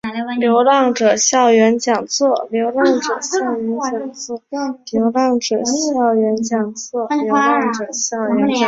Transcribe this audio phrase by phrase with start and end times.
[0.39, 2.47] 流浪者校园讲座